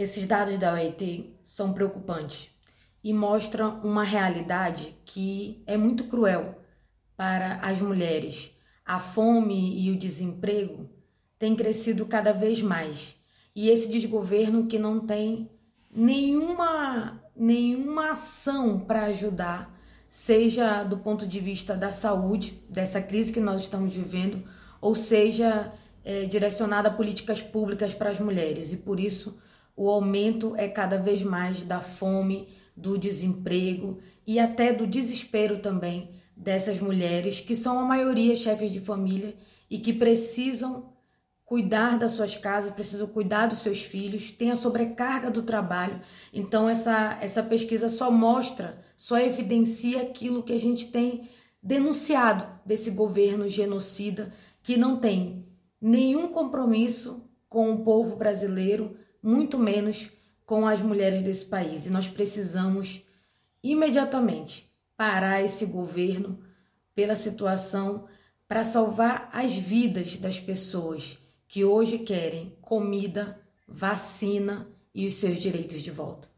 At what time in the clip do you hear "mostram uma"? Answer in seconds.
3.12-4.02